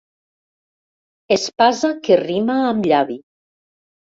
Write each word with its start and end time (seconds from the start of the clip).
Espasa 1.35 1.91
que 2.09 2.17
rima 2.25 2.59
amb 2.71 2.91
llavi. 2.93 3.19